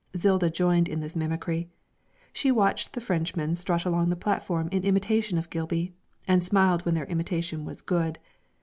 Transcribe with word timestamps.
Zilda 0.17 0.49
joined 0.51 0.89
in 0.89 0.99
this 0.99 1.15
mimicry; 1.15 1.69
she 2.33 2.51
watched 2.51 2.93
the 2.93 2.99
Frenchmen 3.01 3.55
strut 3.55 3.85
along 3.85 4.09
the 4.09 4.15
platform 4.15 4.67
in 4.71 4.81
imitation 4.83 5.37
of 5.37 5.51
Gilby, 5.51 5.93
and 6.27 6.43
smiled 6.43 6.85
when 6.87 6.95
their 6.95 7.05
imitation 7.05 7.65
was 7.65 7.81
good. 7.81 8.17